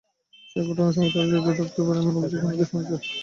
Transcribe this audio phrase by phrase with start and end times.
[0.49, 2.99] সেই ঘটনার সঙ্গে তাঁরা জড়িত থাকতে পারেন, এমন অভিযোগ অনেকেই শুনেছেন।